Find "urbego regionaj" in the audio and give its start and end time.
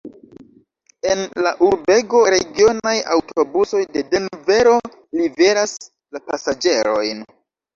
1.65-2.95